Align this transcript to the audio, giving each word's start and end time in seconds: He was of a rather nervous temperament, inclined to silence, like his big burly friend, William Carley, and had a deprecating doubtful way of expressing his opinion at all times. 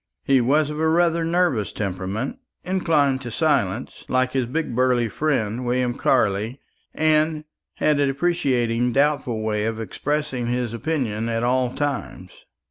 He 0.23 0.41
was 0.41 0.71
of 0.71 0.79
a 0.79 0.89
rather 0.89 1.23
nervous 1.23 1.71
temperament, 1.71 2.39
inclined 2.63 3.21
to 3.21 3.29
silence, 3.29 4.03
like 4.09 4.31
his 4.31 4.47
big 4.47 4.75
burly 4.75 5.07
friend, 5.07 5.63
William 5.63 5.93
Carley, 5.93 6.59
and 6.95 7.43
had 7.75 7.99
a 7.99 8.07
deprecating 8.07 8.93
doubtful 8.93 9.43
way 9.43 9.63
of 9.65 9.79
expressing 9.79 10.47
his 10.47 10.73
opinion 10.73 11.29
at 11.29 11.43
all 11.43 11.71
times. 11.75 12.31